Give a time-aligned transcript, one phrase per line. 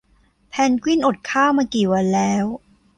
[0.49, 2.45] เพนกวินอดข้าวมากี่วันแล้ว